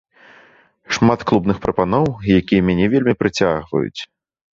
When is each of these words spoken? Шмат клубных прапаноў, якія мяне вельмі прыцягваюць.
Шмат 0.95 1.25
клубных 1.31 1.57
прапаноў, 1.65 2.05
якія 2.39 2.65
мяне 2.71 2.85
вельмі 2.95 3.13
прыцягваюць. 3.21 4.01